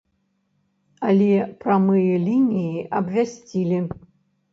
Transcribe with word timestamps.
Але 1.09 1.27
прамыя 1.63 2.15
лініі 2.27 2.81
абвясцілі. 3.01 3.79